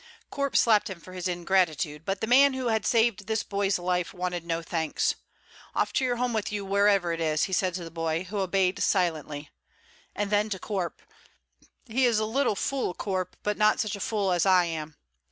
Corp 0.31 0.57
slapped 0.57 0.89
him 0.89 0.99
for 0.99 1.13
his 1.13 1.27
ingratitude; 1.27 2.05
but 2.05 2.21
the 2.21 2.25
man 2.25 2.55
who 2.55 2.69
had 2.69 2.87
saved 2.87 3.27
this 3.27 3.43
boy's 3.43 3.77
life 3.77 4.15
wanted 4.15 4.43
no 4.43 4.63
thanks. 4.63 5.13
"Off 5.75 5.93
to 5.93 6.03
your 6.03 6.15
home 6.15 6.33
with 6.33 6.51
you, 6.51 6.65
wherever 6.65 7.13
it 7.13 7.21
is," 7.21 7.43
he 7.43 7.53
said 7.53 7.75
to 7.75 7.83
the 7.83 7.91
boy, 7.91 8.23
who 8.23 8.39
obeyed 8.39 8.81
silently; 8.81 9.51
and 10.15 10.31
then 10.31 10.49
to 10.49 10.57
Corp: 10.57 11.03
"He 11.85 12.05
is 12.05 12.17
a 12.17 12.25
little 12.25 12.55
fool, 12.55 12.95
Corp, 12.95 13.35
but 13.43 13.57
not 13.59 13.79
such 13.79 13.95
a 13.95 13.99
fool 13.99 14.31
as 14.31 14.43
I 14.43 14.65
am." 14.65 14.95